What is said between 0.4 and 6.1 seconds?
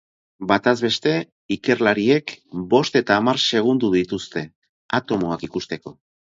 Batez beste, ikerlariek bost eta hamar segundo dituzte atomoak ikusteko.